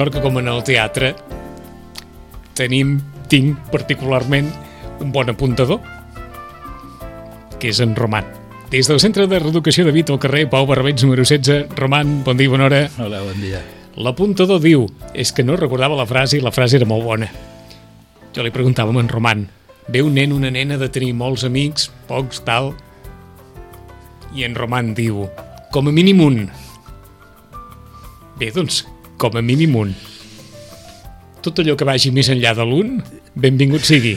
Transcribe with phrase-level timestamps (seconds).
[0.00, 1.10] Sort que com en el teatre
[2.56, 2.94] tenim,
[3.28, 4.46] tinc particularment
[5.04, 5.82] un bon apuntador,
[7.60, 8.24] que és en Roman.
[8.72, 11.74] Des del Centre de Reeducació de Vit al carrer Pau Barbeig número 16.
[11.76, 12.78] Roman, bon dia, bona hora.
[12.96, 13.60] Hola, bon dia.
[14.00, 17.28] L'apuntador diu, és que no recordava la frase i la frase era molt bona.
[18.32, 19.42] Jo li preguntava a en Roman,
[19.84, 22.72] ve un nen, una nena de tenir molts amics, pocs, tal,
[24.32, 25.26] i en Roman diu,
[25.68, 26.40] com a mínim un.
[28.40, 28.80] Bé, doncs,
[29.20, 29.92] com a mínim un.
[31.44, 32.98] Tot allò que vagi més enllà de l'un,
[33.36, 34.16] benvingut sigui.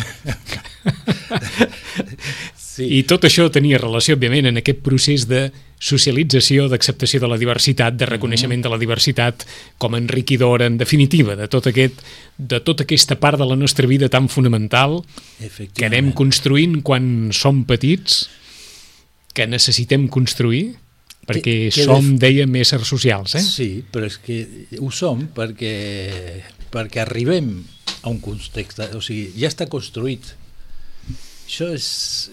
[2.73, 2.87] Sí.
[2.89, 5.43] I tot això tenia relació, òbviament, en aquest procés de
[5.77, 9.45] socialització, d'acceptació de la diversitat, de reconeixement de la diversitat
[9.77, 12.01] com a enriquidora, en definitiva, de tot aquest,
[12.37, 15.03] de tota aquesta part de la nostra vida tan fonamental
[15.37, 18.23] que anem construint quan som petits,
[19.37, 20.71] que necessitem construir,
[21.27, 23.41] perquè Que- que som, de- dèiem, éssers socials, eh?
[23.41, 24.41] Sí, però és que
[24.79, 27.63] ho som perquè, perquè arribem
[28.03, 30.33] a un context, o sigui, ja està construït.
[31.47, 31.85] Això és,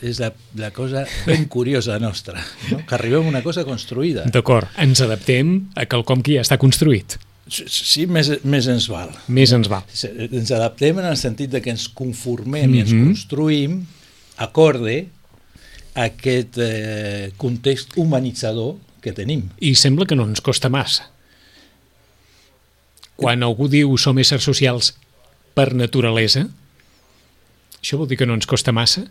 [0.06, 2.78] és la, la cosa ben curiosa nostra, no?
[2.86, 4.24] que arribem a una cosa construïda.
[4.32, 7.18] D'acord, ens adaptem a quelcom que ja està construït.
[7.50, 9.10] Sí, més, més ens val.
[9.28, 9.82] Més ens val.
[10.30, 13.08] Ens adaptem en el sentit de que ens conformem i ens Mhm.
[13.10, 13.80] construïm
[14.38, 15.08] acorde
[16.06, 19.48] aquest eh, context humanitzador que tenim.
[19.60, 21.08] I sembla que no ens costa massa.
[23.20, 24.94] Quan algú diu som éssers socials
[25.56, 26.46] per naturalesa,
[27.80, 29.06] això vol dir que no ens costa massa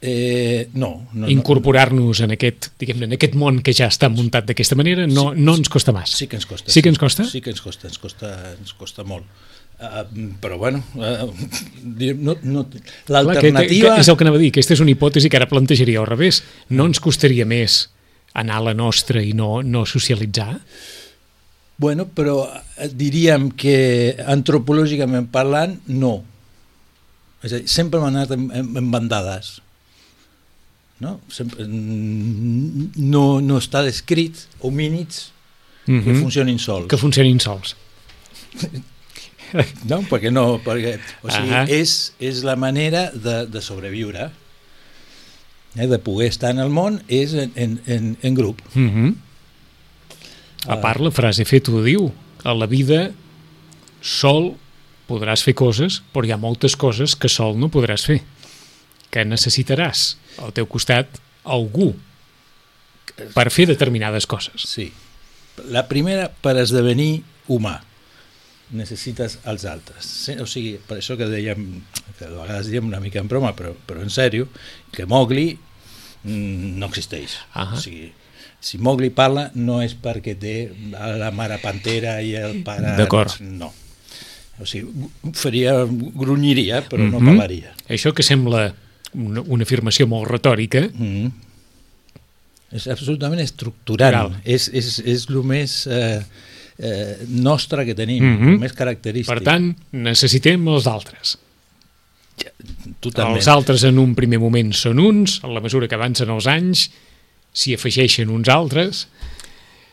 [0.00, 1.28] Eh, no, no, no.
[1.28, 5.70] incorporar-nos en aquest, en aquest món que ja està muntat d'aquesta manera, no, no ens
[5.72, 6.14] costa massa.
[6.20, 6.70] Sí que ens costa.
[6.70, 7.26] Sí que ens costa?
[7.26, 9.26] Sí que ens costa, ens costa, ens costa molt.
[9.78, 11.30] Uh, però bueno, uh,
[12.18, 12.64] no, no,
[13.06, 13.92] l'alternativa...
[14.00, 16.42] és el que anava a dir, aquesta és una hipòtesi que ara plantejaria al revés.
[16.74, 17.84] No ens costaria més
[18.38, 20.50] anar a la nostra i no, no socialitzar?
[21.78, 22.42] Bueno, però
[22.90, 26.16] diríem que antropològicament parlant, no.
[27.46, 29.60] És a dir, sempre hem anat en, en, en bandades.
[30.98, 31.20] No?
[31.30, 35.28] Sempre, mm, no, no està descrit homínids
[35.88, 36.84] Mm que funcionin sols.
[36.90, 37.70] Que funcionin sols.
[39.90, 41.64] No, perquè no, perquè, o sigui, Ahà.
[41.72, 44.28] és, és la manera de, de sobreviure,
[45.76, 48.62] eh, de poder estar en el món, és en, en, en, en grup.
[48.74, 49.14] Mm -hmm.
[50.68, 52.12] A part, la frase feta ho diu.
[52.44, 53.12] A la vida,
[54.00, 54.56] sol
[55.08, 58.20] podràs fer coses, però hi ha moltes coses que sol no podràs fer.
[59.10, 61.06] Que necessitaràs al teu costat
[61.44, 61.94] algú
[63.34, 64.66] per fer determinades coses.
[64.68, 64.92] Sí.
[65.72, 67.80] La primera, per esdevenir humà,
[68.76, 70.08] necessites els altres.
[70.42, 71.62] O sigui, per això que dèiem,
[72.18, 74.48] que a vegades diem una mica en broma, però, però en sèrio,
[74.92, 75.50] que Mowgli
[76.24, 77.38] mm, no existeix.
[77.54, 77.76] Ahà.
[77.78, 78.10] O sigui,
[78.60, 80.54] si Mowgli parla no és perquè té
[80.92, 82.96] la mare pantera i el pare...
[82.98, 83.38] D'acord.
[83.40, 83.72] No.
[84.58, 85.08] O sigui,
[85.38, 87.26] faria, grunyiria, però no Mhm.
[87.36, 87.74] parlaria.
[87.88, 88.72] Això que sembla
[89.14, 91.30] una, una afirmació molt retòrica, Mm.
[92.70, 94.12] És absolutament estructural.
[94.12, 94.34] Cal.
[94.44, 96.20] És, és, és el més eh,
[96.78, 98.48] eh, nostre que tenim, Mhm.
[98.54, 99.34] el més característic.
[99.34, 101.38] per tant, necessitem els altres.
[103.00, 103.36] Totalment.
[103.36, 106.88] Els altres en un primer moment són uns, a la mesura que avancen els anys,
[107.52, 109.08] s'hi afegeixen uns altres,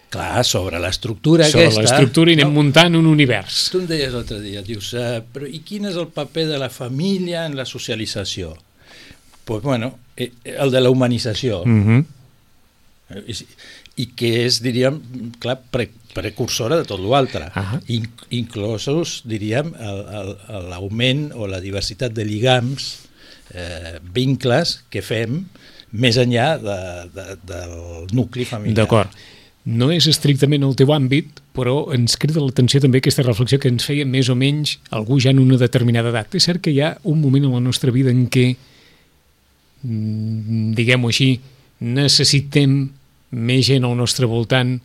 [0.09, 1.81] Clar, sobre l'estructura sobre aquesta...
[1.81, 3.66] l'estructura i anem no, muntant un univers.
[3.73, 6.69] Tu em deies l'altre dia, dius, eh, però i quin és el paper de la
[6.69, 8.53] família en la socialització?
[9.44, 11.63] Pues bueno, eh, el de la humanització.
[11.66, 12.06] Mm -hmm.
[13.09, 13.34] Eh, I,
[14.03, 15.02] i que és, diríem,
[15.40, 17.49] clar, pre, precursora de tot l'altre.
[17.53, 17.79] Ah.
[17.91, 19.73] In, inclosos, diríem,
[20.72, 22.90] l'augment o la diversitat de lligams,
[23.53, 25.43] eh, vincles que fem
[25.95, 26.78] més enllà de,
[27.16, 27.75] de, del
[28.16, 28.84] nucli familiar.
[28.84, 29.23] D'acord.
[29.66, 33.87] No és estrictament el teu àmbit, però ens crida l'atenció també aquesta reflexió que ens
[33.87, 36.35] feia més o menys algú ja en una determinada edat.
[36.37, 38.51] És cert que hi ha un moment en la nostra vida en què,
[39.81, 41.31] mm, diguem-ho així,
[41.81, 42.78] necessitem
[43.31, 44.78] més gent al nostre voltant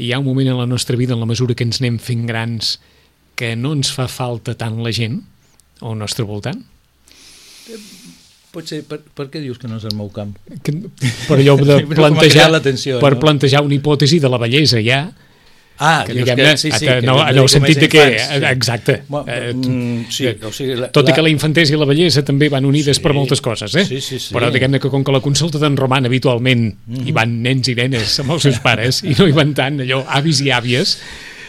[0.00, 2.24] hi ha un moment en la nostra vida, en la mesura que ens anem fent
[2.28, 2.78] grans,
[3.36, 5.20] que no ens fa falta tant la gent
[5.84, 6.60] al nostre voltant?
[8.50, 10.32] Potser, per, per què dius que no és el meu camp?
[10.64, 10.74] Que,
[11.28, 13.20] per allò de plantejar, l'atenció, per no?
[13.22, 15.04] plantejar una hipòtesi de la bellesa ja,
[15.82, 17.78] Ah, que, dius diguem-ne, que- sí, sí, a- que no, jo em en el sentit
[17.80, 18.02] de que...
[18.04, 18.44] infants, sí.
[18.50, 19.02] Exacte.
[19.08, 21.86] Bueno, Eh, mm, sí, eh, o sigui, la- tot i que la infantesa i la
[21.88, 23.02] bellesa també van unides Sí.
[23.02, 23.84] per moltes coses, eh?
[23.86, 24.34] Sí, sí, sí.
[24.34, 27.06] Però diguem-ne que com que la consulta d'en Roman habitualment Mhm.
[27.08, 30.04] hi van nens i nenes amb els seus pares i no hi van tant allò
[30.06, 30.98] avis i àvies,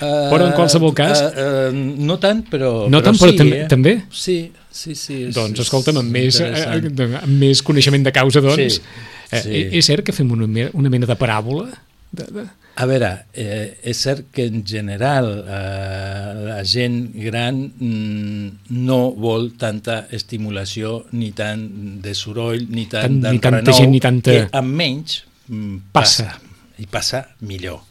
[0.01, 1.19] Eh, però en qualsevol cas...
[1.22, 3.68] eh, eh, no tant, però, No però tant, però sí, també- eh?
[3.69, 4.01] també?
[4.10, 5.25] Sí, sí, sí.
[5.28, 8.81] És, doncs escolta'm, amb més, eh, eh, amb més coneixement de causa, doncs, Sí,
[9.30, 9.68] eh, sí.
[9.78, 11.68] és cert que fem una, una mena de paràbola?
[12.11, 12.43] De, de...
[12.81, 19.51] A veure, eh, és cert que en general eh, la gent gran mm, no vol
[19.59, 21.63] tanta estimulació, ni tant
[22.03, 25.77] de soroll, ni tant Tant- ni d'enrenou, tanta gent, ni tanta- que amb menys mm,
[25.95, 26.29] Passa.
[26.31, 26.47] passa.
[26.81, 27.81] I passa millor,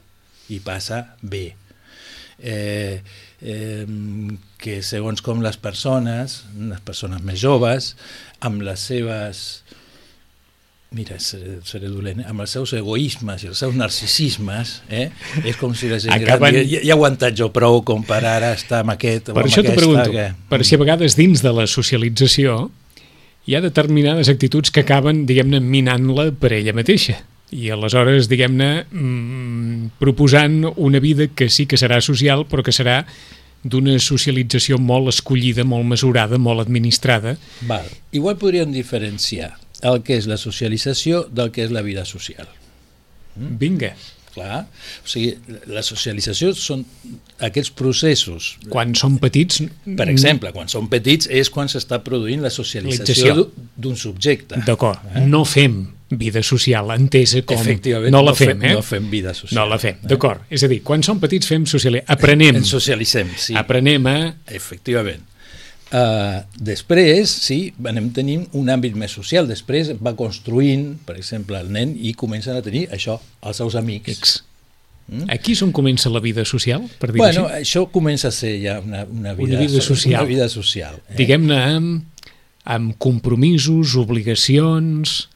[0.51, 1.45] i passa bé.
[2.41, 3.01] Eh,
[3.45, 3.87] eh,
[4.61, 7.93] que segons com les persones, les persones més joves,
[8.41, 9.45] amb les seves
[10.91, 15.07] mira, seré, seré dolent, amb els seus egoismes i els seus narcisismes, eh?
[15.47, 16.67] és com si la gent Acaben- gran...
[16.67, 19.63] Ja, ja he aguantat jo prou com per ara estar amb aquest Per amb això
[19.63, 20.27] t'ho aquesta, pregunto, que...
[20.51, 22.65] per si a vegades dins de la socialització
[23.47, 27.21] hi ha determinades actituds que acaben, diguem-ne, minant-la per ella mateixa.
[27.55, 33.05] I aleshores, diguem-ne, mm, proposant una vida que sí que serà social, però que serà
[33.63, 37.37] d'una socialització molt escollida, molt mesurada, molt administrada.
[37.67, 37.87] Val.
[38.13, 42.49] Igual podríem diferenciar el que és la socialització del que és la vida social.
[43.37, 43.95] Vinga,
[44.31, 44.61] Clar,
[45.03, 45.33] o sigui,
[45.75, 46.85] la socialització són
[47.43, 49.59] aquests processos quan som petits...
[49.99, 53.35] Per exemple, quan som petits és quan s'està produint la socialització Socialització.
[53.41, 54.61] d'u- d'un subjecte.
[54.69, 55.81] D'acord, no fem
[56.11, 57.59] vida social entesa com...
[57.59, 58.77] Efectivament, no la fem, eh?
[58.79, 59.59] no fem vida social.
[59.59, 60.13] No la fem, eh?
[60.15, 60.47] d'acord.
[60.51, 61.99] És a dir, quan som petits fem social...
[62.07, 63.59] Aprenem, Ens socialitzem, sí.
[63.59, 64.17] aprenem a...
[64.47, 65.27] Efectivament.
[65.91, 69.49] Uh, després, sí, anem tenint un àmbit més social.
[69.51, 74.21] Després va construint, per exemple, el nen i comencen a tenir això, els seus amics.
[74.21, 74.39] X.
[75.27, 77.65] Aquí és on comença la vida social, per dir-ho Bueno, així?
[77.65, 80.21] això comença a ser ja una, una, vida, vida social.
[80.21, 81.17] Una vida social eh?
[81.19, 82.25] Diguem-ne amb,
[82.65, 85.27] amb compromisos, obligacions...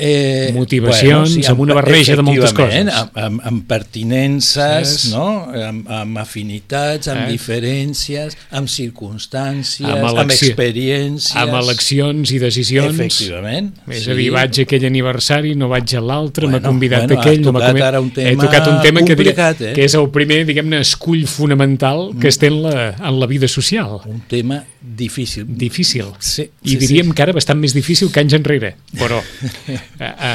[0.00, 2.88] Eh, Motivacions, amb una barreja de moltes coses.
[2.88, 5.10] Amb, amb, amb pertinences, Sí.
[5.12, 5.44] no?
[5.52, 7.32] amb, amb afinitats, amb Eh.
[7.34, 11.36] diferències, amb circumstàncies, Amb amb, experiències...
[11.36, 12.94] Amb eleccions i decisions...
[12.94, 13.72] Efectivament.
[13.88, 17.20] És a dir, vaig a aquell aniversari, no vaig a l'altre, m'ha Bueno, convidat bueno,
[17.20, 17.88] aquell, no m'ha tocat convidat...
[17.88, 19.72] ara un He tema tocat un tema que, complicat, eh?
[19.76, 23.48] que és el primer, diguem-ne, escull fonamental que es té en la, en la vida
[23.48, 24.00] social.
[24.06, 25.44] Un tema difícil.
[25.46, 26.06] Difícil.
[26.18, 27.14] Sí, I sí, diríem sí.
[27.14, 28.74] que ara bastant més difícil que anys enrere.
[28.96, 29.20] Però
[29.98, 30.32] a, a,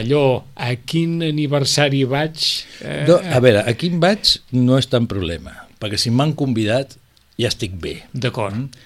[0.00, 2.36] allò, a quin aniversari vaig...
[2.84, 6.96] Eh, No, a veure, aquí em vaig no és tan problema, perquè si m'han convidat
[7.40, 8.00] ja estic bé.
[8.12, 8.76] D'acord.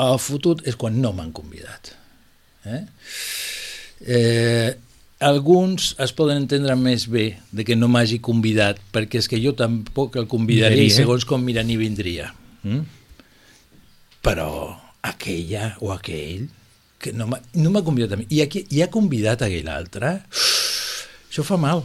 [0.00, 1.92] El fotut és quan no m'han convidat.
[2.66, 2.82] Eh?
[4.00, 4.70] Eh,
[5.20, 9.52] alguns es poden entendre més bé de que no m'hagi convidat, perquè és que jo
[9.56, 10.96] tampoc el convidaria i Miraria.
[11.02, 12.30] segons com mira ni vindria.
[12.64, 12.80] Mm?
[14.24, 14.48] Però
[15.04, 16.48] aquella o aquell
[17.00, 18.28] que no m'ha no m'ha convidat a mi.
[18.28, 20.18] I, aquí, i ha convidat aquell altre?
[21.30, 21.82] Això fa mal.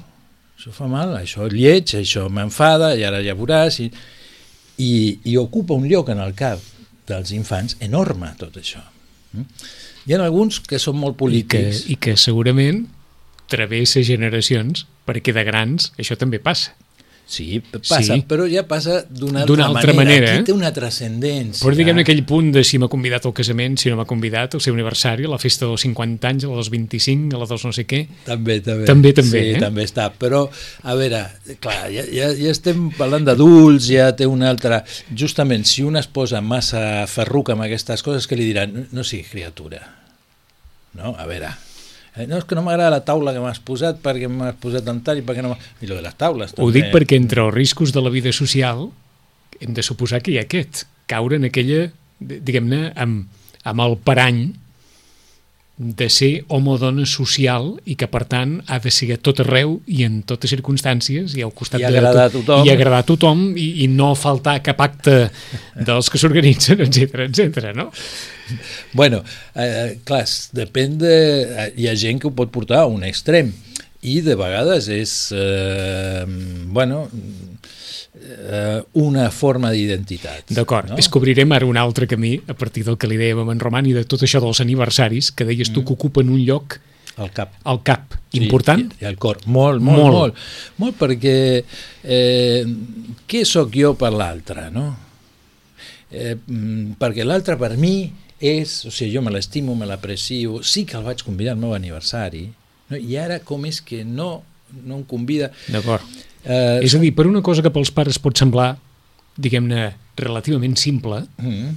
[0.56, 3.80] Això fa mal, això lleig, això m'enfada i ara ja veuràs.
[3.84, 3.90] I,
[4.82, 4.92] i,
[5.32, 6.62] i ocupa un lloc en el cap
[7.08, 8.82] dels infants enorme tot això.
[9.36, 9.46] Mm?
[10.06, 11.86] hi ha alguns que són molt I que, polítics.
[11.90, 12.86] I que segurament
[13.50, 16.76] travessa generacions, perquè de grans això també passa.
[17.26, 18.24] Sí, passa, Sí.
[18.30, 20.46] però ja passa d'una altra, altra manera, aquí eh?
[20.46, 23.98] té una transcendència Però diguem aquell punt de si m'ha convidat al casament, si no
[23.98, 27.36] m'ha convidat, al seu aniversari, a la festa dels 50 anys, a la dels 25,
[27.36, 28.04] a la dels no sé què...
[28.28, 28.86] També, també.
[28.86, 29.60] També, també, Sí, eh?
[29.60, 30.08] també està.
[30.22, 30.46] Però,
[30.84, 31.24] a veure,
[31.60, 34.84] clar, ja, ja, ja estem parlant d'adults, ja té una altra...
[35.16, 38.74] Justament, si un es posa massa ferruca amb aquestes coses, que li diran?
[38.76, 39.82] No, no siguis criatura.
[40.94, 41.16] No?
[41.18, 41.54] A veure...
[42.16, 45.02] Eh, no, és que no m'agrada la taula que m'has posat perquè m'has posat en
[45.04, 45.56] tal i perquè no.
[45.84, 46.66] I lo de les taules també.
[46.66, 48.88] Ho dic perquè entre els riscos de la vida social
[49.60, 53.28] hem de suposar que hi ha aquest, caure en aquella, diguem-ne, amb,
[53.64, 54.48] amb el parany
[55.78, 59.42] de ser home o dona social i que per tant ha de ser a tot
[59.44, 62.64] arreu i en totes circumstàncies i al costat I agradar a de tothom.
[62.64, 65.18] i agradar a tothom i, i no faltar cap acte
[65.76, 67.74] dels que s'organitzen, etc etc.
[67.76, 67.90] no?
[68.96, 69.24] Bueno,
[69.58, 70.24] eh, clar,
[70.56, 71.16] depèn de...
[71.76, 73.52] Hi ha gent que ho pot portar a un extrem
[74.06, 76.24] i de vegades és, eh,
[76.72, 77.08] bueno,
[78.26, 80.50] eh, una forma d'identitat.
[80.56, 80.98] D'acord, no?
[81.00, 83.94] descobrirem ara un altre camí a partir del que li dèiem a en Roman i
[83.94, 86.80] de tot això dels aniversaris que deies tu que ocupen un lloc
[87.18, 87.54] Al cap.
[87.64, 88.82] al cap important.
[89.00, 89.40] I, i al cor.
[89.46, 90.04] Molt, molt, Molt.
[90.04, 90.18] molt.
[90.18, 90.36] Molt,
[90.84, 91.38] molt perquè
[92.04, 92.66] eh,
[93.28, 94.90] què sóc jo per l'altre, no?
[96.12, 100.84] Eh, mm, perquè l'altre per mi és, o sigui, jo me l'estimo, me l'aprecio, sí
[100.86, 102.50] que el vaig convidar al meu aniversari,
[102.92, 103.00] no?
[103.00, 104.44] i ara com és que no,
[104.84, 105.52] no em convida?
[105.72, 106.04] D'acord.
[106.46, 108.76] Eh, És a dir, per una cosa que pels pares pot semblar,
[109.36, 111.72] diguem-ne, relativament simple, mm,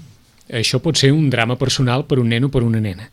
[0.61, 3.11] això pot ser un drama personal per un nen o per una nena.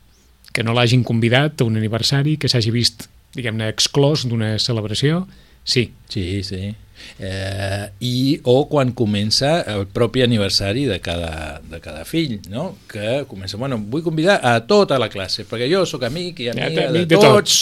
[0.54, 5.26] Que no l'hagin convidat a un aniversari, que s'hagi vist, diguem-ne, exclòs d'una celebració.
[5.64, 6.76] Sí, sí, sí.
[7.20, 12.78] Eh, i, o quan comença el propi aniversari de cada, de cada fill, no?
[12.92, 16.70] que comença, bueno, vull convidar a tota la classe, perquè jo sóc amic i amiga
[16.70, 17.58] Ja, de, amic de tots,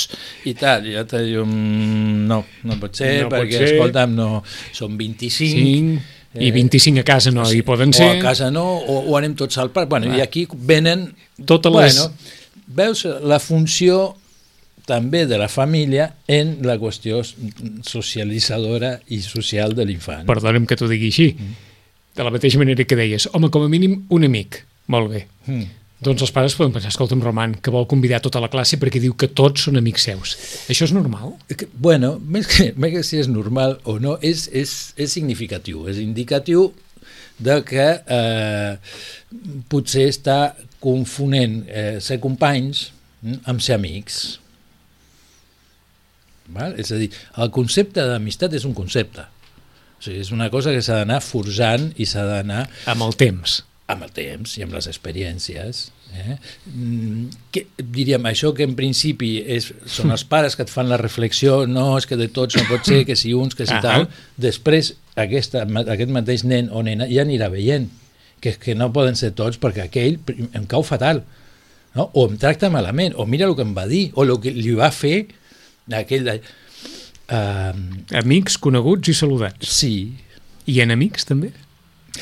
[0.49, 3.71] i tal, i ja te diu, mm, no, no pot ser, No pot perquè, ser.
[3.75, 4.29] escolta'm, no,
[4.73, 5.53] són 25,
[6.33, 8.07] 5 i 25 a casa no hi poden o ser.
[8.17, 10.17] a casa no, o, o anem tots al parc, bueno, Clar.
[10.17, 11.11] i aquí venen,
[11.45, 12.15] Totes les- bueno,
[12.73, 14.15] veus la funció
[14.85, 17.21] també de la família en la qüestió
[17.87, 20.25] socialitzadora i social de l'infant.
[20.27, 21.29] Perdona'm que t'ho digui així.
[22.13, 24.63] De la mateixa manera que deies, home, com a mínim un amic.
[24.93, 25.23] Molt bé.
[25.47, 25.63] Mm.
[26.03, 29.13] Doncs els pares poden pensar, escolta'm, Roman, que vol convidar tota la classe perquè diu
[29.15, 30.33] que tots són amics seus.
[30.69, 31.37] Això és normal?
[31.47, 35.85] Que- Bueno, més que, més que si és normal o no, és, és, és significatiu,
[35.87, 36.73] és indicatiu
[37.39, 38.75] de que eh,
[39.71, 40.37] potser està
[40.83, 42.89] confonent eh, ser companys
[43.23, 44.19] mm, amb ser amics.
[46.51, 46.75] Val?
[46.79, 47.09] És a dir,
[47.39, 49.23] el concepte d'amistat és un concepte.
[49.99, 53.61] O sigui, és una cosa que s'ha d'anar forjant i s'ha d'anar Amb el temps.
[53.87, 55.91] amb el temps i amb les experiències.
[56.13, 56.37] Eh?
[56.71, 60.97] Mm, que, diríem, això que en principi és, són els pares que et fan la
[60.97, 64.07] reflexió, no, és que de tots no pot ser, que si uns, que si tal,
[64.37, 67.89] després aquesta, aquest mateix nen o nena ja anirà veient
[68.41, 70.19] que, que no poden ser tots perquè aquell
[70.53, 71.23] em cau fatal,
[71.95, 72.09] no?
[72.13, 74.73] o em tracta malament, o mira el que em va dir, o el que li
[74.79, 75.27] va fer
[75.91, 76.23] aquell...
[76.23, 76.39] De...
[77.33, 77.73] Uh,
[78.19, 79.67] Amics, coneguts i saludats.
[79.69, 80.13] sí,
[80.67, 81.51] I enemics, també?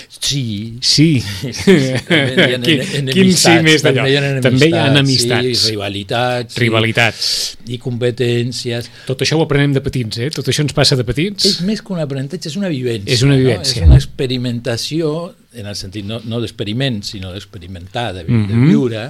[0.08, 1.08] sí, Sí.
[2.08, 4.06] També hi ha Quin, enemistats, quin sí més d'allò.
[4.06, 5.64] També hi ha També hi ha enemistats.
[5.66, 6.58] Sí, rivalitats.
[6.62, 7.32] Rivalitats.
[7.68, 8.88] I, I competències.
[9.10, 10.30] Tot això ho aprenem de petits, eh?
[10.32, 11.46] Tot això ens passa de petits.
[11.50, 13.12] És més que un aprenentatge, és una vivència.
[13.18, 13.42] És una No?
[13.44, 13.82] vivència.
[13.82, 15.12] És una experimentació,
[15.60, 18.70] en el sentit no, no d'experiment, sinó d'experimentar, de, de Mhm.
[18.70, 19.04] viure,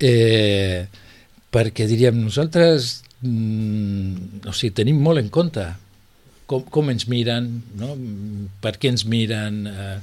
[0.00, 0.86] eh,
[1.54, 5.66] perquè diríem, nosaltres mm, o sigui, tenim molt en compte
[6.50, 7.48] com, com ens miren,
[7.78, 7.94] no?
[8.62, 9.96] per què ens miren, eh,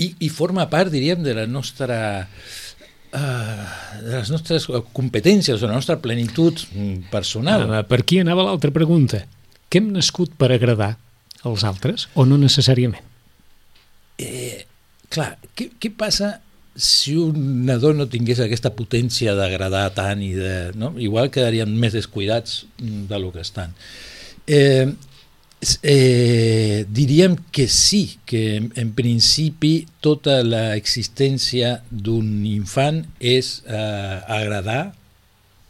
[0.00, 1.98] i, i forma part, diríem, de la nostra
[3.12, 3.66] eh,
[4.00, 6.62] de les nostres competències, de la nostra plenitud
[7.12, 7.66] personal.
[7.68, 9.24] Ah, per aquí anava l'altra pregunta.
[9.70, 10.96] Que hem nascut per agradar
[11.46, 13.04] als altres o no necessàriament?
[14.20, 14.64] Eh,
[15.12, 16.38] clar, què, què passa
[16.76, 20.72] si un nadó no tingués aquesta potència d'agradar tant i de...
[20.78, 20.94] No?
[20.98, 23.74] Igual quedarien més descuidats mm, de lo que estan.
[24.46, 24.86] Eh,
[25.82, 34.92] eh, diríem que sí, que en, en principi tota l'existència d'un infant és eh, agradar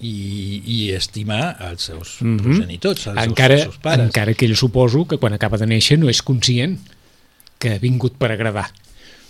[0.01, 2.39] i, i estimar els seus Mhm.
[2.45, 4.07] progenitors, els Encara, seus, els seus pares.
[4.07, 6.79] encara que ell suposo que quan acaba de néixer no és conscient
[7.61, 8.71] que ha vingut per agradar.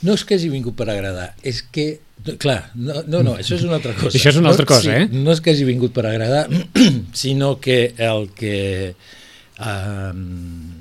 [0.06, 2.00] No és que hagi vingut per agradar, és que...
[2.24, 4.14] no, Clar, no, no, no això és una altra cosa.
[4.16, 5.08] Això és una no, altra cosa, eh?
[5.12, 6.46] No és que hagi vingut per agradar,
[7.22, 8.94] sinó que el que...
[9.60, 10.80] Um,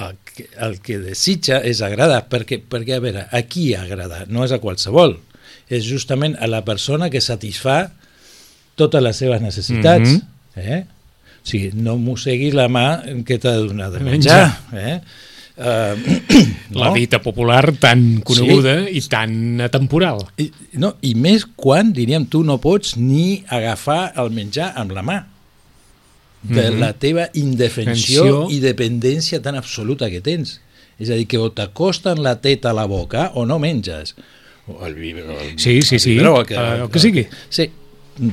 [0.00, 4.22] el que, el que desitja és agradar, perquè, perquè, a veure, a qui agrada?
[4.30, 5.16] No és a qualsevol,
[5.70, 7.82] és justament a la persona que satisfà
[8.78, 10.16] totes les seves necessitats.
[10.16, 10.62] Mhm.
[10.62, 10.80] eh?
[11.40, 12.86] O sigui, no mosseguis la mà
[13.24, 14.44] que t'ha de donar de menjar.
[14.76, 15.00] Eh?
[15.60, 15.92] Uh,
[16.72, 20.22] La dita popular tan coneguda i tan atemporal.
[20.40, 20.46] I,
[20.80, 25.18] no, I més quan, diríem, tu no pots ni agafar el menjar amb la mà
[26.42, 26.78] de Mhm.
[26.80, 28.46] la teva indefensió Tensió.
[28.50, 30.60] i dependència tan absoluta que tens.
[30.98, 34.14] És a dir, que o t'acosten la teta a la boca o no menges.
[34.66, 35.38] O el biberó.
[35.40, 37.26] El, Sí, sí, el sí, biberó, el que, eh, el que sigui.
[37.50, 37.70] Sí,
[38.18, 38.28] Mm,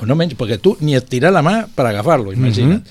[0.00, 2.82] o no menys, perquè tu ni et tira la mà per agafar-lo, imagina't.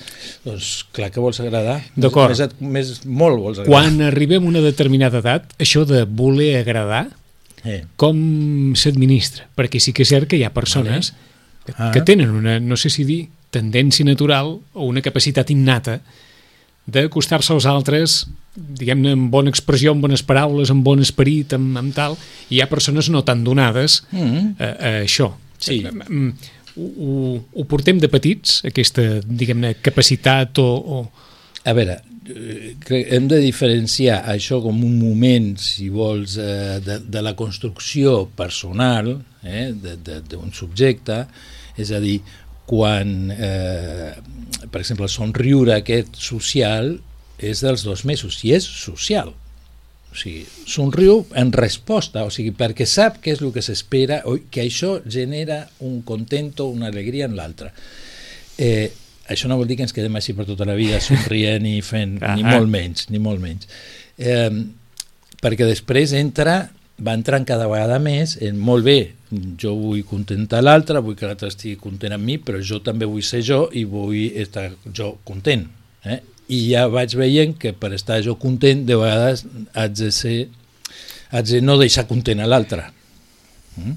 [0.44, 1.78] Doncs clar que vols agradar.
[1.80, 2.02] Mhm.
[2.04, 2.30] D'acord.
[2.38, 3.70] Més, més, molt vols agradar.
[3.90, 7.08] Quan arribem a una determinada edat, això de voler agradar,
[7.64, 7.84] Eh.
[7.96, 9.48] com s'administra?
[9.54, 11.12] Perquè sí que és cert que hi ha persones
[11.66, 11.90] que, Ah.
[11.92, 16.00] que tenen una, no sé si dir, tendència natural o una capacitat innata
[16.86, 18.26] d'acostar-se als altres,
[18.56, 22.16] diguem-ne, amb bona expressió, amb bones paraules, amb bon esperit, amb, amb tal,
[22.48, 24.56] i hi ha persones no tan donades Mm.
[24.58, 25.32] a, a això.
[25.58, 25.84] Sí.
[26.76, 31.00] Ho, ho, portem de petits, aquesta, diguem-ne, capacitat o, o...
[31.68, 31.98] A veure,
[32.30, 32.74] eh,
[33.16, 39.12] hem de diferenciar això com un moment, si vols, eh, de, de la construcció personal
[39.42, 41.24] eh, d'un subjecte,
[41.80, 42.20] és a dir,
[42.70, 44.14] quan, eh,
[44.70, 46.94] per exemple, el somriure aquest social
[47.40, 49.32] és dels dos mesos, i és social.
[50.10, 54.64] O sigui, somriu en resposta, o sigui, perquè sap què és el que s'espera, que
[54.64, 57.70] això genera un contento, una alegria en l'altre.
[58.58, 58.90] Eh,
[59.30, 62.18] això no vol dir que ens quedem així per tota la vida somrient i fent,
[62.26, 63.70] Ah, ni molt menys, ni molt menys.
[64.18, 64.50] Eh,
[65.40, 66.58] perquè després entra,
[67.00, 68.98] va entrant cada vegada més en molt bé,
[69.62, 73.24] jo vull contentar l'altre, vull que l'altre estigui content amb mi, però jo també vull
[73.24, 75.68] ser jo i vull estar jo content.
[76.04, 76.18] Eh?
[76.50, 79.44] I ja vaig veient que per estar jo content, de vegades
[79.78, 80.36] haig de ser
[81.30, 82.88] haig de no deixar content a l'altre.
[83.76, 83.94] Mm?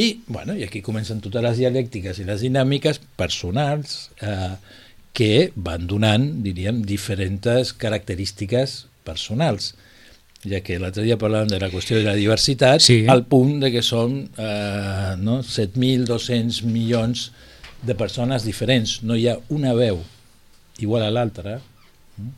[0.00, 4.54] I, bueno, I aquí comencen totes les dialèctiques i les dinàmiques personals eh,
[5.12, 9.74] que van donant, diríem, diferents característiques personals
[10.48, 13.04] ja que l'altre dia parlàvem de la qüestió de la diversitat, Sí.
[13.06, 17.30] al punt de que som eh, no, 7.200 milions
[17.82, 19.02] de persones diferents.
[19.02, 20.00] No hi ha una veu
[20.82, 21.60] igual a l'altra.
[22.18, 22.30] Mm?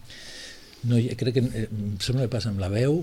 [0.90, 2.99] No ha, crec que eh, em sembla que passa amb la veu,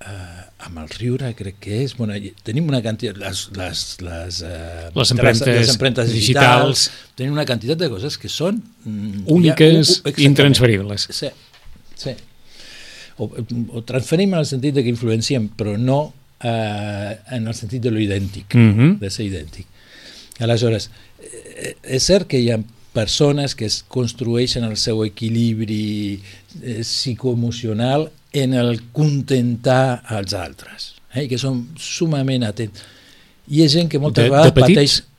[0.00, 1.94] eh, amb el riure, crec que és...
[1.98, 2.16] Bueno,
[2.46, 3.18] tenim una quantitat...
[3.20, 6.86] Les, les, les, eh, Les empremtes les empremtes digitals.
[6.86, 8.62] digitals, tenim una quantitat de coses que són...
[8.84, 11.08] mm, Úniques, ja, intransferibles.
[11.12, 11.28] Sí,
[11.96, 12.14] sí.
[13.18, 13.30] O,
[13.72, 16.00] o transferim en el sentit de que influenciem, però no
[16.44, 18.98] eh, en el sentit de lo idèntic, Mhm.
[19.00, 19.66] de ser idèntic.
[20.44, 20.90] Aleshores,
[21.20, 22.58] eh, és cert que hi ha
[22.96, 26.16] persones que es construeixen el seu equilibri
[26.62, 32.82] eh, psicoemocional en el contentar els altres, eh, que són sumament atents.
[33.52, 34.72] I ha gent que moltes De- de vegades petits?
[34.72, 35.12] pateix...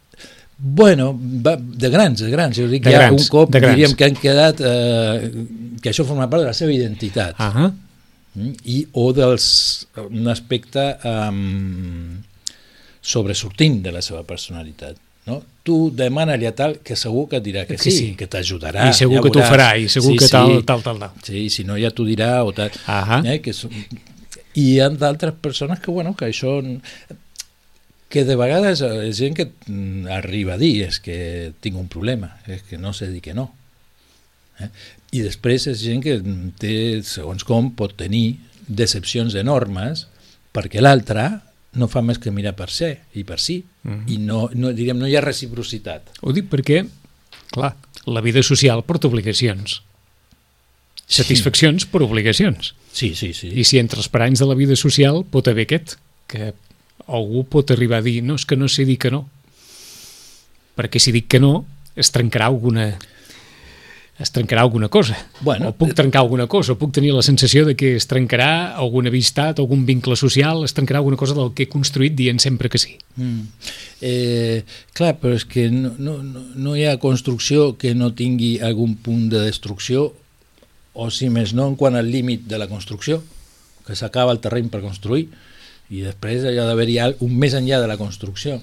[0.57, 1.12] Bueno,
[1.46, 2.57] va, de grans, de grans.
[2.57, 4.62] Jo dic De ja grans, un cop de diríem que han quedat...
[4.65, 5.29] Eh,
[5.77, 7.38] que això forma part de la seva identitat.
[7.38, 7.69] Ah,
[8.38, 9.46] Mm, i o dels,
[10.12, 12.19] un aspecte um,
[13.01, 15.00] sobresortint de la seva personalitat.
[15.27, 15.41] No?
[15.67, 18.10] Tu demana-li a tal que segur que et dirà que, Que sí, sí.
[18.15, 18.88] que t'ajudarà.
[18.88, 21.15] I segur ja que t'ho farà, i segur que tal, tal, tal, tal.
[21.27, 22.72] Sí, si no ja t'ho dirà o tal.
[22.88, 23.19] Ahà.
[23.27, 23.75] Eh, que són,
[24.57, 26.62] I hi ha d'altres persones que, bueno, que això
[28.10, 32.38] que de vegades és gent que mm, arriba a dir és que tinc un problema,
[32.48, 33.50] és que no sé dir que no.
[34.63, 34.69] Eh?
[35.19, 40.07] I després és gent que mm, té, segons com, pot tenir decepcions enormes
[40.55, 41.27] perquè l'altre
[41.74, 44.03] no fa més que mirar per ser i per si Mhm.
[44.08, 46.10] i no, no, diríem, no hi ha reciprocitat.
[46.21, 46.86] Ho dic perquè,
[47.51, 47.75] clar,
[48.06, 49.82] la vida social porta obligacions.
[51.08, 52.73] Satisfaccions per obligacions.
[52.91, 53.47] Sí, sí, sí.
[53.56, 55.95] I si entre els paranys de la vida social pot haver aquest,
[56.27, 56.53] que
[57.08, 59.30] algú pot arribar a dir no, és que no sé dir que no.
[60.75, 62.97] Perquè si dic que no, es trencarà alguna
[64.19, 65.15] es trencarà alguna cosa.
[65.41, 68.73] Bueno, o puc trencar alguna cosa, o puc tenir la sensació de que es trencarà
[68.73, 72.71] alguna amistat, algun vincle social, es trencarà alguna cosa del que he construït dient sempre
[72.73, 72.95] que sí.
[73.15, 73.69] Mm.
[74.01, 74.63] Eh,
[74.97, 76.17] clar, però és que no, no,
[76.56, 80.10] no, hi ha construcció que no tingui algun punt de destrucció
[80.97, 83.21] o si més no en quant al límit de la construcció
[83.86, 85.27] que s'acaba el terreny per construir
[85.93, 88.58] i després hi ha d'haver-hi un més enllà de la construcció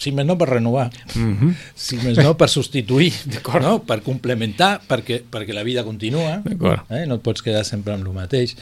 [0.00, 1.54] si més no per renovar Mm -hmm.
[1.74, 3.12] si més no per substituir
[3.62, 3.82] no?
[3.84, 6.42] per complementar perquè, perquè la vida continua
[6.90, 7.06] eh?
[7.06, 8.56] no et pots quedar sempre amb el mateix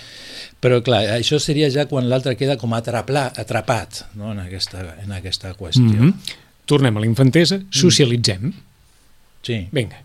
[0.60, 4.32] però clar, això seria ja quan l'altre queda com atrapla, atrapat no?
[4.32, 6.14] en, aquesta, en aquesta qüestió Mm -hmm.
[6.68, 8.52] Tornem a la infantesa, socialitzem.
[9.42, 9.68] sí.
[9.72, 10.02] Vinga.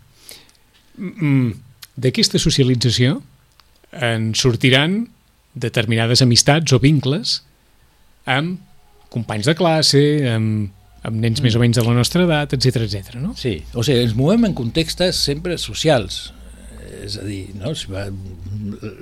[0.96, 1.52] Mm,
[1.96, 3.22] D'aquesta socialització
[3.92, 5.08] en sortiran
[5.54, 7.42] determinades amistats o vincles
[8.26, 8.58] amb
[9.14, 10.72] companys de classe, amb,
[11.04, 13.18] amb nens més o menys de la nostra edat, etc etc.
[13.20, 13.34] no?
[13.38, 16.32] Sí, o sigui, ens movem en contextes sempre socials,
[17.04, 17.74] és a dir, no?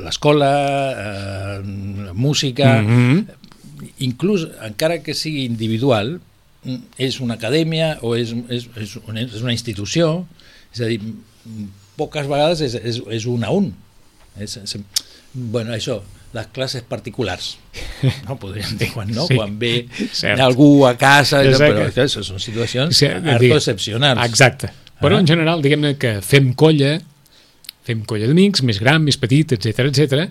[0.02, 0.50] l'escola,
[1.04, 1.56] eh,
[2.08, 3.24] la música, Mm -hmm.
[3.98, 6.20] inclús encara que sigui individual,
[6.96, 10.26] és una acadèmia o és, és, és, una, és una institució,
[10.72, 11.00] és a dir,
[11.96, 13.72] poques vegades és, és, és un a un.
[14.38, 14.76] És, és,
[15.32, 16.02] bueno, això,
[16.32, 17.58] les classes particulars,
[18.28, 20.40] no podríem dir quan no, Sí, quan ve cert.
[20.40, 21.74] algú a casa, Exacte.
[21.74, 23.06] però que això són situacions Sí,
[23.38, 24.24] digue- excepcionals.
[24.24, 24.70] Exacte.
[25.00, 25.20] Però Ah.
[25.20, 27.00] en general, diguem-ne que fem colla,
[27.84, 30.28] fem colla d'amics, més gran, més petit, etc etc.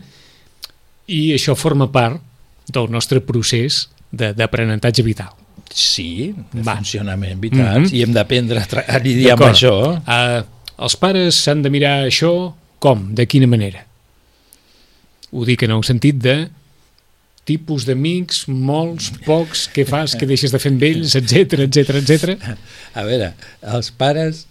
[1.07, 2.21] i això forma part
[2.71, 5.29] del nostre procés de- d'aprenentatge vital.
[5.73, 6.75] Sí, de Va.
[6.77, 7.93] funcionament vital, Mhm.
[7.93, 10.01] i hem d'aprendre a, lidiar amb això.
[10.07, 10.43] Uh,
[10.83, 13.13] els pares s'han de mirar això com?
[13.13, 13.85] De quina manera?
[15.31, 16.35] Ho dic en el sentit de
[17.47, 22.35] tipus d'amics, molts, pocs, què fas, què deixes de fer amb ells, etc etc etc.
[22.93, 23.31] A veure,
[23.73, 24.43] els pares,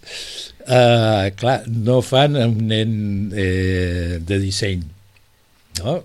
[0.65, 2.97] eh, clar, no fan un nen
[3.31, 4.83] eh, de disseny.
[5.79, 6.01] No?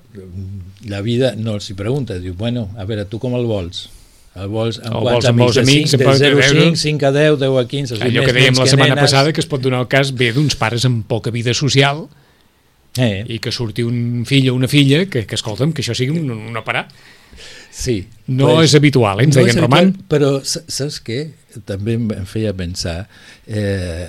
[0.87, 3.89] La vida no els hi pregunta, diu, bueno, a veure, tu com el vols?
[4.37, 6.41] El vols amb El quants vols amb amics, 5, amb poc de de 0 a
[6.45, 6.65] veure.
[6.69, 7.95] 5, 5 a 10, 10 a 15...
[7.95, 9.09] o sigui, Allò que dèiem la setmana nenes.
[9.09, 12.05] passada, que es pot donar el cas bé d'uns pares amb poca vida social
[12.99, 16.17] Eh, i que surti un fill o una filla que, que escolta'm, que això sigui
[16.17, 16.87] un, un parar.
[17.71, 18.07] sí.
[18.27, 19.91] No Pues, és habitual, eh, ens no deien Roman.
[20.09, 21.19] Però sa- saps què?
[21.65, 23.07] També em feia pensar
[23.47, 24.09] eh,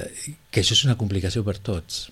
[0.51, 2.07] que això és una complicació per tots.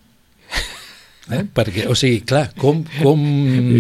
[1.32, 1.42] Eh?
[1.58, 2.84] Perquè, o sigui, clar, com...
[3.02, 3.24] com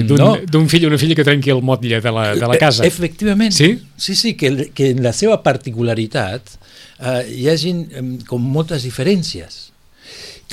[0.07, 0.63] D'un no?
[0.71, 2.83] fill o una filla que trenqui el motlle de la, de la casa.
[2.83, 3.53] E- Efectivament.
[3.53, 3.75] Sí?
[3.97, 6.55] Sí, sí, que, que en la seva particularitat
[6.99, 9.61] eh, hi hagi eh, com moltes diferències.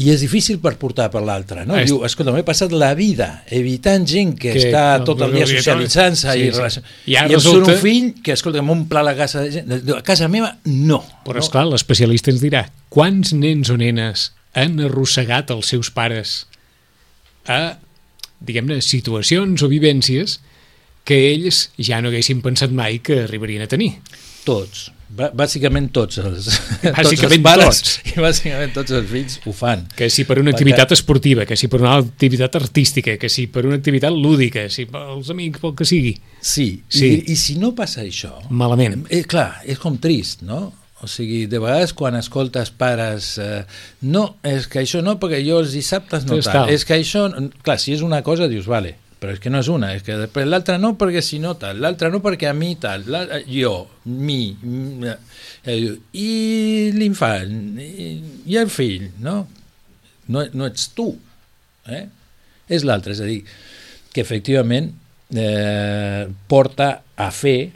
[0.00, 1.74] I és difícil per portar per l'altre, no?
[1.76, 5.34] Ah, Diu, escolta, m'he passat la vida evitant gent que, Que- està no, tot el
[5.36, 6.80] dia socialitzant-se sí, i, sí.
[7.12, 9.74] I ara I em surt resulta- un fill que, escolta, m'omple la casa de gent.
[9.92, 11.02] A casa meva, no.
[11.26, 11.44] Però, no.
[11.44, 16.46] esclar, l'especialista ens dirà quants nens o nenes han arrossegat els seus pares
[17.46, 17.76] a,
[18.40, 20.38] diguem-ne, situacions o vivències
[21.04, 23.96] que ells ja no haguessin pensat mai que arribarien a tenir.
[24.44, 24.90] Tots.
[25.12, 26.46] Bà- Bàsicament tots els,
[26.80, 27.96] tots Bàsicament els pares tots.
[28.08, 29.82] i bàsicament tots els fills ho fan.
[29.94, 33.44] Que si per una Perquè- activitat esportiva, que si per una activitat artística, que si
[33.52, 36.14] per una activitat lúdica, si pels amics, pel que sigui.
[36.40, 37.10] Sí, Sí.
[37.26, 39.04] I, i si no passa això, Malament.
[39.10, 40.72] Eh, clar, és com trist, no?
[41.02, 43.64] O sigui, de vegades quan escoltes pares eh,
[44.06, 46.70] no, és que això no, perquè jo els dissabtes no tal.
[46.70, 47.26] És que això,
[47.62, 50.16] clar, si és una cosa dius, vale, però és que no és una, és que
[50.18, 53.04] després l'altra no perquè si no tal, l'altra no perquè a mi tal,
[53.46, 53.74] jo,
[54.10, 54.40] mi,
[55.62, 55.82] eh,
[56.18, 56.30] i
[56.96, 59.36] l'infant, i el fill, no?
[60.26, 61.06] No, no ets tu,
[61.86, 62.02] eh?
[62.66, 63.38] És l'altre, és a dir,
[64.10, 64.90] que efectivament
[65.38, 67.70] eh, porta a fer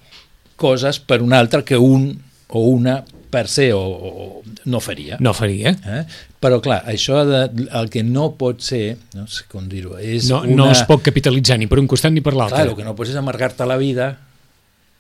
[0.59, 2.11] coses per un altre que un
[2.49, 5.17] o una per ser o, o no faria.
[5.21, 5.73] No faria.
[5.87, 6.03] Eh?
[6.41, 7.41] Però clar, això de,
[7.81, 10.57] el que no pot ser, no sé com dir-ho, és No, una...
[10.65, 12.61] no es pot capitalitzar ni per un costat ni per l'altre.
[12.63, 14.11] Clar, el que no pots és amargar-te la vida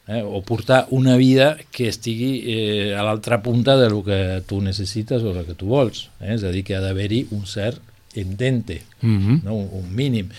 [0.08, 0.22] eh?
[0.22, 5.22] o portar una vida que estigui eh, a l'altra punta de lo que tu necessites
[5.22, 6.08] o el que tu vols.
[6.20, 6.34] Eh?
[6.38, 7.82] És a dir, que ha d'haver-hi un cert
[8.16, 9.42] entente, Mhm.
[9.44, 9.54] no?
[9.54, 10.30] un, un mínim.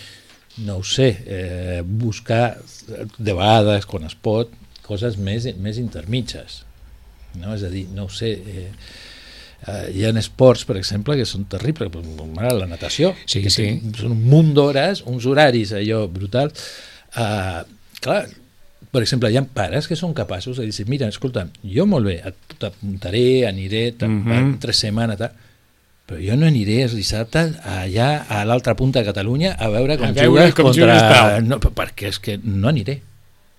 [0.66, 2.58] No ho sé, eh, buscar
[3.16, 4.50] de vegades, quan es pot,
[4.82, 6.64] coses més, més intermitges.
[7.36, 7.54] No?
[7.54, 8.32] És a dir, no ho sé...
[8.32, 8.72] Eh,
[9.58, 13.50] Uh, hi ha esports, per exemple, que són terribles, com ara la natació, Sí, que
[13.50, 13.64] sí.
[13.98, 16.52] són un munt d'hores, uns horaris allò brutal.
[17.10, 17.64] Uh,
[17.98, 18.20] clar,
[18.94, 22.20] per exemple, hi ha pares que són capaços de dir, mira, escolta, jo molt bé,
[22.54, 25.34] t'apuntaré, aniré, mm tres setmanes, tal,
[26.08, 30.14] però jo no aniré els dissabtes allà a l'altra punta de Catalunya a veure com
[30.16, 31.40] jugues com contra...
[31.44, 33.02] No, perquè és que no aniré.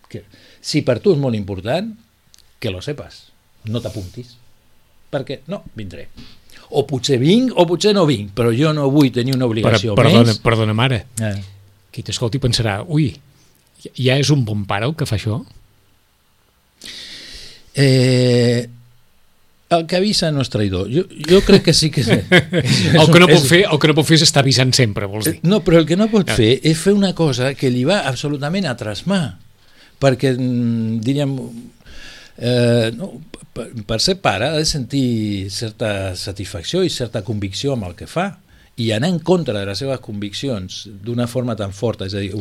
[0.09, 0.23] Que,
[0.59, 1.91] si per tu és molt important,
[2.57, 3.27] que lo sepas,
[3.65, 4.35] no t'apuntis
[5.11, 6.07] perquè no, vindré.
[6.77, 9.95] O potser vinc o potser no vinc, però jo no vull tenir una Per, obligació
[9.97, 10.37] perdona, més.
[10.43, 11.05] perdona, mare.
[11.19, 11.33] Eh.
[11.91, 13.09] Qui t'escolti pensarà, ui,
[13.97, 15.39] ja és un bon pare el que fa això?
[17.73, 18.69] Eh,
[19.69, 20.87] el que avisa no és traïdor.
[20.93, 22.01] Jo, jo crec que sí que...
[22.01, 22.09] És,
[22.99, 25.29] El que, no pot fer, el que no pot fer és estar avisant sempre, vols
[25.29, 25.35] dir?
[25.45, 26.37] No, però el que no pot Ah.
[26.37, 29.37] fer és fer una cosa que li va absolutament a trasmar.
[29.99, 31.35] Perquè, mm, diríem,
[32.39, 33.13] eh, no,
[33.53, 38.07] per, per ser pare ha de sentir certa satisfacció i certa convicció amb el que
[38.09, 38.31] fa
[38.79, 42.31] i anar en contra de les seves conviccions d'una forma tan forta, és a dir,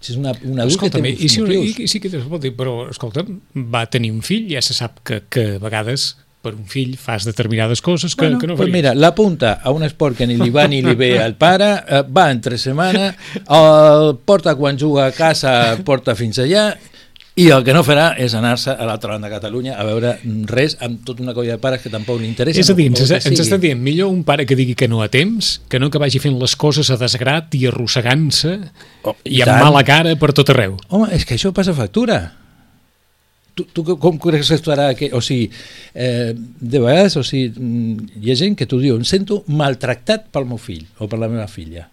[0.00, 1.70] si és una, un adult Escolta'm, que té i, si, motius.
[1.70, 3.24] i, i sí que dir, però, escolta,
[3.56, 7.26] va tenir un fill, ja se sap que, que a vegades per un fill fas
[7.28, 8.72] determinades coses que, que no pues faries.
[8.72, 12.00] mira, l'apunta a un esport que ni li va ni li ve al pare, eh,
[12.08, 15.52] va en tres setmanes, el porta quan juga a casa,
[15.84, 16.70] porta fins allà,
[17.38, 20.16] i el que no farà és anar-se a l'altra banda de Catalunya a veure
[20.50, 22.58] res amb tota una colla de pares que tampoc li interessa.
[22.58, 23.38] És a dir, ens, ens sigui.
[23.44, 26.20] està dient millor un pare que digui que no a temps, que no que vagi
[26.22, 28.56] fent les coses a desgrat i arrossegant-se
[29.00, 30.74] Oh, i, i amb mala cara per tot arreu.
[30.90, 32.18] Home, és que això passa factura.
[33.56, 34.90] Tu, tu com creus que estarà...
[34.98, 35.48] Que, o sigui,
[35.94, 40.28] eh, de vegades, o sigui, mm, hi ha gent que t'ho diu, em sento maltractat
[40.34, 41.86] pel meu fill o per la meva filla.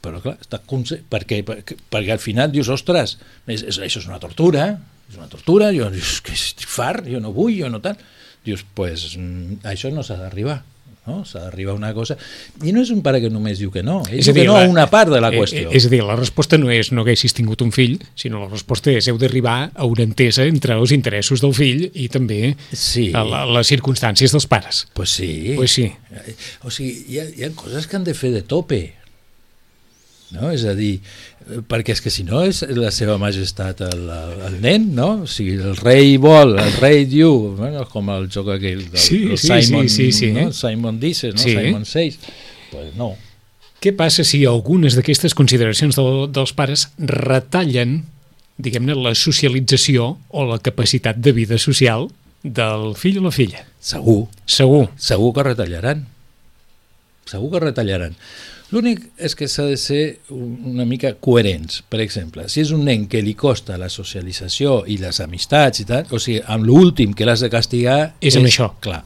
[0.00, 4.20] Però clar, està perquè, perquè, perquè al final dius, ostres, és, és, això és una
[4.22, 4.70] tortura,
[5.10, 7.98] és una tortura, jo és que estic fart, jo no vull, jo no tal.
[8.44, 10.62] Dius, pues, mm, a això no s'ha d'arribar
[11.06, 11.24] no?
[11.24, 12.16] s'ha d'arribar a una cosa
[12.64, 14.66] i no és un pare que només diu que no ell diu que no a
[14.68, 17.04] una part de la eh, qüestió eh, És a dir, la resposta no és no
[17.04, 20.94] haguessis tingut un fill, sinó la resposta és heu d'arribar a una entesa entre els
[20.96, 23.10] interessos del fill i també Sí.
[23.16, 24.84] a la, les circumstàncies dels pares.
[24.94, 25.54] Pues sí.
[25.56, 25.86] Pues sí.
[26.64, 28.80] O sigui, hi ha, hi ha coses que han de fer de tope.
[30.30, 30.50] No?
[30.54, 31.00] És a dir,
[31.70, 34.04] perquè és que si no és la seva majestat el,
[34.46, 35.08] el, nen, no?
[35.24, 39.24] O sigui, el rei vol, el rei diu, bueno, com el joc aquell del, Sí,
[39.32, 40.30] del sí, Simon, sí, sí, sí.
[40.36, 40.52] No?
[40.54, 41.42] Simon Dices, no?
[41.42, 41.56] Sí.
[41.56, 42.20] Simon Says.
[42.70, 43.14] Pues no.
[43.80, 48.02] Què passa si algunes d'aquestes consideracions del, dels pares retallen,
[48.60, 52.10] diguem-ne, la socialització o la capacitat de vida social
[52.44, 53.64] del fill o la filla?
[53.80, 54.28] Segur.
[54.44, 54.84] Segur.
[55.00, 56.04] Segur que retallaran.
[57.30, 58.14] Segur que retallaran.
[58.70, 61.82] L'únic és que s'ha de ser un- una mica coherents.
[61.88, 65.84] Per exemple, si és un nen que li costa la socialització i les amistats i
[65.88, 68.72] tal, o sigui, amb l'últim que l'has de castigar És amb això.
[68.80, 69.04] Clar.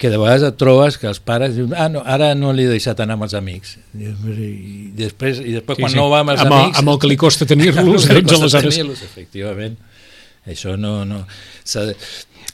[0.00, 2.68] que de vegades et trobes que els pares diuen ah, no, ara no li he
[2.72, 3.74] deixat anar amb els amics.
[3.94, 5.96] I després, i després Sí, quan sí.
[5.98, 6.78] no va amb els Amb amics...
[6.80, 9.76] amb el que li costa tenir-los, que doncs, aleshores- tenir-los, efectivament.
[10.48, 11.04] Això no...
[11.04, 11.26] no
[11.84, 11.94] de...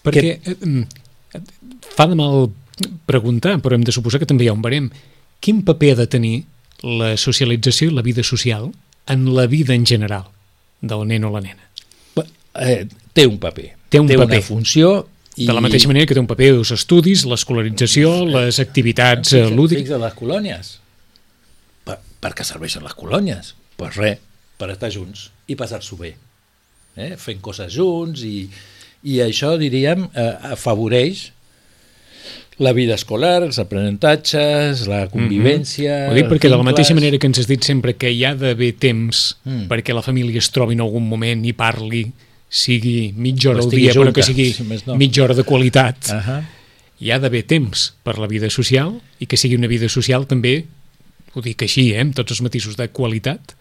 [0.02, 0.82] Perquè eh, mm,
[1.94, 2.48] fa de mal
[3.06, 4.90] preguntar, però hem de suposar que també hi ha un barem.
[5.40, 6.37] Quin paper ha de tenir
[6.83, 8.70] la socialització i la vida social
[9.09, 10.27] en la vida en general
[10.81, 11.62] del nen o la nena?
[12.57, 13.75] Eh, té un paper.
[13.92, 14.38] Té un té paper.
[14.38, 14.94] una funció...
[15.37, 15.44] I...
[15.44, 19.57] De la mateixa manera que té un paper els estudis, l'escolarització, les activitats eh, Fixa-
[19.59, 19.83] lúdiques...
[19.85, 20.70] fixa les colònies.
[21.85, 23.51] Per, per què serveixen les colònies?
[23.77, 24.22] Pues res,
[24.57, 26.14] per estar junts i passar-s'ho bé.
[26.96, 27.11] Eh?
[27.20, 28.46] Fent coses junts i,
[29.12, 31.27] i això, diríem, eh, afavoreix
[32.58, 36.06] la vida escolar, els aprenentatges, la convivència...
[36.08, 38.34] Ho dic perquè de la mateixa manera que ens has dit sempre que hi ha
[38.34, 39.66] d'haver temps Mm.
[39.68, 42.06] perquè la família es trobi en algun moment i parli,
[42.48, 44.96] sigui mitja hora al dia, però junta, que sigui si no.
[44.96, 46.08] mitja hora de qualitat.
[46.08, 46.42] Uh -huh.
[47.00, 50.64] Hi ha d'haver temps per la vida social i que sigui una vida social també,
[51.34, 53.54] ho dic així, eh, amb tots els matisos de qualitat.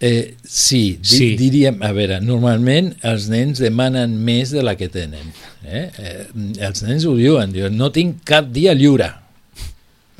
[0.00, 1.36] Eh, sí, di Sí.
[1.36, 5.32] diríem, a veure, normalment els nens demanen més de la que tenen.
[5.62, 5.90] Eh?
[5.98, 6.26] Eh,
[6.58, 9.12] els nens ho diuen, diuen, no tinc cap dia lliure.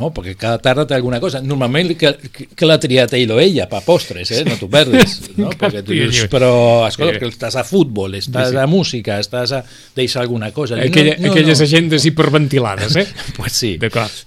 [0.00, 1.42] No, perquè cada tarda té alguna cosa.
[1.44, 4.44] Normalment que, que, l'ha triat ell o ella, pa postres, eh?
[4.48, 5.18] no t'ho perdis.
[5.40, 5.50] No?
[5.56, 9.62] Perquè tu dius, però, escolta, que estàs a futbol, estàs a música, estàs a...
[9.96, 10.76] deixa alguna cosa.
[10.80, 11.68] Aquella, no, no, aquelles no.
[11.68, 13.06] agendes hiperventilades, eh?
[13.36, 13.78] Pues sí.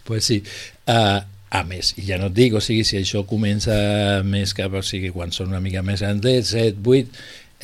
[0.04, 0.42] Pues sí.
[0.88, 1.22] Uh,
[1.54, 3.76] a més, i ja no et dic, o sigui, si això comença
[4.26, 7.20] més cap, o sigui, quan són una mica més grans, 7, 8,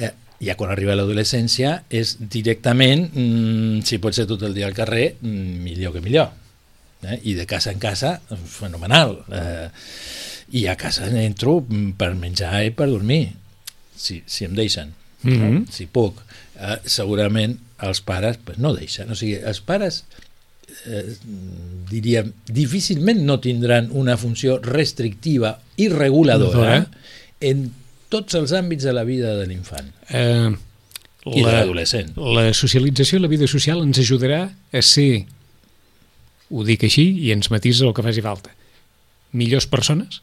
[0.06, 0.12] eh,
[0.45, 5.15] ja quan arriba l'adolescència és directament, mm, si pot ser tot el dia al carrer,
[5.21, 6.30] mm, millor que millor.
[7.02, 7.17] Eh?
[7.32, 9.17] I de casa en casa, fenomenal.
[9.32, 9.69] Eh,
[10.52, 13.32] I a casa entro mm, per menjar i per dormir,
[13.95, 15.39] si, si em deixen, Mhm.
[15.54, 15.65] no?
[15.71, 16.21] si puc.
[16.60, 19.10] Eh, segurament els pares pues, no deixen.
[19.12, 20.04] O sigui, els pares
[20.86, 21.16] eh,
[21.90, 26.88] diríem, difícilment no tindran una funció restrictiva i reguladora Reguladora.
[27.42, 27.72] en
[28.10, 30.50] tots els àmbits de la vida de l'infant Eh,
[31.30, 32.16] i de l'adolescent.
[32.18, 35.26] La socialització i la vida social ens ajudarà a ser,
[36.50, 38.50] ho dic així, i ens matisa el que faci falta,
[39.34, 40.22] millors persones?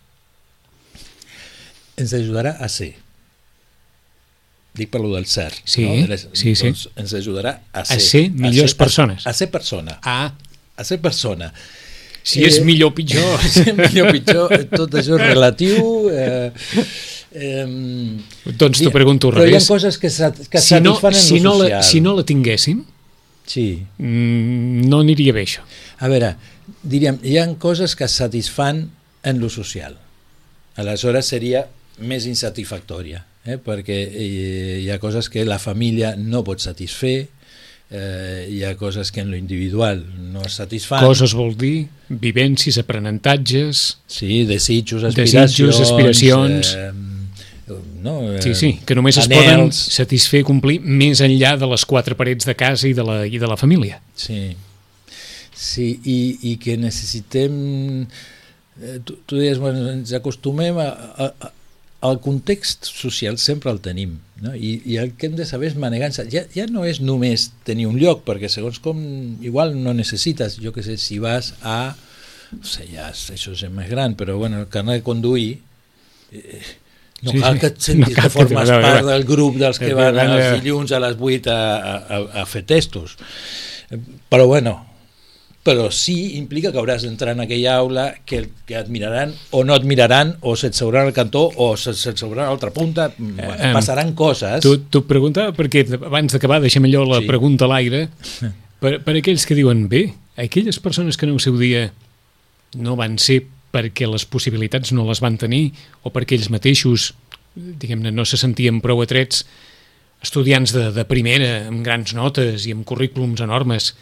[1.97, 2.95] Ens ajudarà a ser.
[4.77, 5.53] Dic per lo del ser.
[5.65, 5.95] Sí, no?
[6.03, 6.67] De les- sí, sí.
[6.69, 8.01] Doncs ens ajudarà a ser.
[8.01, 9.27] ser millors persones.
[9.27, 9.99] A, a ser persona.
[10.03, 10.33] Ah,
[10.77, 11.53] A ser persona.
[12.23, 13.41] si és Eh, millor o pitjor...
[13.53, 16.11] Si és millor o pitjor, eh, tot això és relatiu.
[16.11, 16.51] Eh,
[17.33, 17.67] eh,
[18.59, 19.69] doncs t'ho pregunto al Però hi ha revés.
[19.69, 21.85] coses que, sat, que Si no, satisfan en si, lo no la, social.
[21.85, 22.85] si no la tinguéssim,
[23.47, 23.87] Sí.
[23.99, 25.63] mm, no aniria bé això.
[26.03, 26.35] A veure,
[26.83, 28.91] diríem, hi ha coses que satisfan
[29.23, 29.97] en lo social.
[30.77, 33.59] Aleshores seria més insatisfactòria, eh?
[33.63, 37.17] perquè eh, hi ha coses que la família no pot satisfer,
[37.91, 41.05] eh, hi ha coses que en lo individual no es satisfan.
[41.07, 43.87] Coses vol dir vivències, aprenentatges...
[44.07, 46.73] Sí, desitjos, Desitjos, aspiracions...
[46.75, 46.75] aspiracions.
[46.77, 47.07] Eh,
[48.03, 52.15] no, eh, Sí, sí, que només es poden satisfer complir més enllà de les quatre
[52.19, 54.01] parets de casa i de la, i de la família.
[54.15, 54.55] Sí,
[55.55, 56.19] sí i,
[56.53, 58.07] i que necessitem...
[58.77, 61.53] Eh, tu, tu deies, bueno, ens acostumem a, a,
[62.09, 64.55] al context social sempre el tenim no?
[64.55, 67.87] I, i el que hem de saber és manegar-se ja, ja no és només tenir
[67.91, 68.99] un lloc perquè segons com
[69.45, 71.95] igual no necessites jo que sé, si vas a
[72.53, 75.49] no sé, ja, això és més gran però bueno, el carnet de conduir
[76.33, 76.61] eh,
[77.25, 79.79] no Sí, cal que et sentis No que que formes te- part del grup dels
[79.81, 83.17] que Que van els dilluns a les 8 a, a, a fer testos.
[84.29, 84.75] Però bueno
[85.67, 89.75] però sí implica que hauràs d'entrar en aquella aula que, que et miraran o no
[89.75, 93.09] et miraran o se't seuran al cantó o se- se't seuran a l'altra punta.
[93.19, 94.63] Bueno, Eh, passaran coses.
[94.63, 97.27] Tu, tu et preguntava, perquè abans d'acabar deixem allò la Sí.
[97.27, 98.07] pregunta a l'aire,
[98.79, 100.05] per, per aquells que diuen, bé,
[100.37, 101.91] aquelles persones que en el seu dia
[102.79, 103.43] no van ser
[103.75, 105.73] perquè les possibilitats no les van tenir
[106.07, 107.11] o perquè ells mateixos,
[107.57, 109.43] diguem-ne, no se sentien prou atrets,
[110.23, 113.95] estudiants de, de primera, amb grans notes i amb currículums enormes,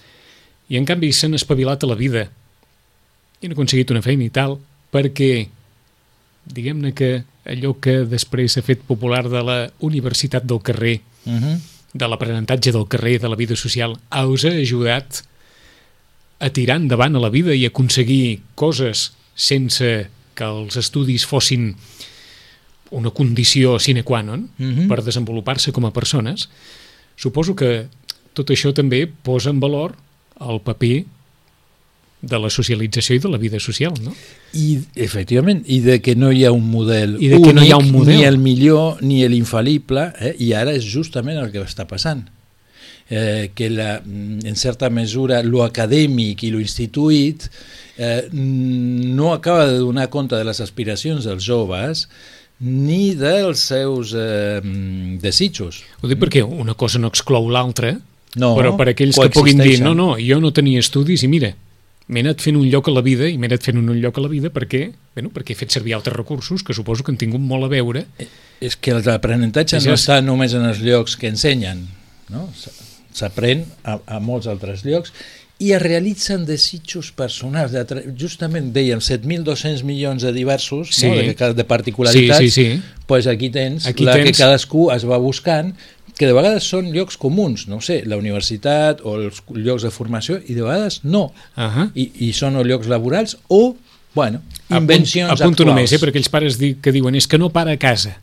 [0.69, 2.29] i en canvi s'han espavilat a la vida
[3.41, 4.57] i han aconseguit una feina i tal,
[4.93, 5.49] perquè
[6.45, 11.61] diguem-ne que allò que després s'ha fet popular de la universitat del carrer, uh -huh.
[11.93, 13.97] de l'aprenentatge del carrer, de la vida social,
[14.27, 15.23] us ha ajudat
[16.39, 21.77] a tirar endavant a la vida i aconseguir coses sense que els estudis fossin
[22.91, 24.89] una condició sine qua non Mhm.
[24.89, 26.49] per desenvolupar-se com a persones,
[27.17, 27.87] suposo que
[28.33, 29.97] tot això també posa en valor
[30.41, 31.05] el paper
[32.25, 34.15] de la socialització i de la vida social, no?
[34.57, 37.73] I, efectivament, i de que no hi ha un model I de que no hi
[37.75, 38.17] ha un model.
[38.17, 40.33] ni el millor ni l'infal·lible, eh?
[40.41, 42.25] i ara és justament el que està passant.
[43.11, 47.51] eh, que la, mm, en certa mesura lo acadèmic i lo instituït
[47.99, 52.09] eh, no acaba de donar compte de les aspiracions dels joves
[52.61, 54.63] ni dels seus eh,
[55.21, 55.83] desitjos.
[56.01, 57.99] Ho dic perquè una cosa no exclou l'altra,
[58.37, 61.53] No, però per aquells que puguin dir, no, no, jo no tenia estudis i mira,
[62.09, 64.25] m'he anat fent un lloc a la vida i m'he anat fent un lloc a
[64.25, 67.41] la vida perquè, bueno, perquè he fet servir altres recursos que suposo que han tingut
[67.41, 68.07] molt a veure.
[68.61, 71.87] És que l'aprenentatge no està només en els llocs que ensenyen,
[72.35, 72.49] no?
[73.15, 75.13] S'aprèn a, a molts altres llocs
[75.63, 77.71] i es realitzen desitjos personals.
[77.71, 77.85] De,
[78.19, 81.07] justament dèiem 7.200 milions de diversos, Sí.
[81.07, 81.15] no?
[81.15, 82.83] de, de particularitats, Sí, sí, sí.
[83.07, 85.77] Pues aquí tens Aquí la que tens- cadascú es va buscant,
[86.19, 90.37] que de vegades són llocs comuns, no sé, la universitat o els llocs de formació,
[90.47, 91.33] i de vegades no.
[91.57, 91.89] Ahà.
[91.95, 93.77] I, i són o llocs laborals o,
[94.15, 95.71] bueno, Apunt- invencions Apunto actuals.
[95.73, 98.21] només, eh, perquè aquells pares di, que diuen és que no para a casa.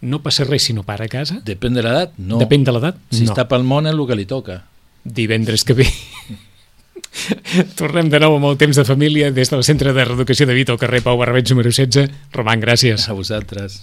[0.00, 1.40] No passa res si no para a casa?
[1.44, 2.12] Depèn de l'edat?
[2.16, 2.38] No.
[2.40, 2.96] Depèn de l'edat?
[3.12, 3.32] Si no.
[3.32, 4.62] està pel món és el que li toca.
[5.04, 5.88] Divendres que ve.
[7.80, 10.72] Tornem de nou amb el temps de família des del Centre de Reeducació de Vita
[10.72, 12.10] al carrer Pau Barbeig número 16.
[12.36, 13.08] Roman, gràcies.
[13.10, 13.78] A vosaltres.